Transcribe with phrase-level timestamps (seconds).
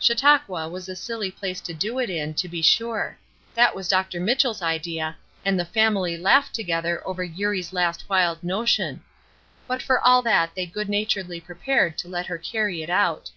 [0.00, 3.18] Chautauqua was a silly place to do it in, to be sure;
[3.54, 4.20] that was Dr.
[4.20, 9.02] Mitchell's idea, and the family laughed together over Eurie's last wild notion;
[9.66, 13.32] but for all that they good naturedly prepared to let her carry it out.